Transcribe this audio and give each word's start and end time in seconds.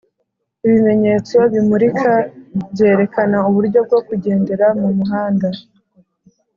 Ibimenyetso 0.65 1.37
bimulika 1.53 2.11
byerekana 2.71 3.37
uburyo 3.49 3.79
bwo 3.87 3.99
kugendera 4.07 4.65
mu 4.81 4.89
muhanda 4.97 5.47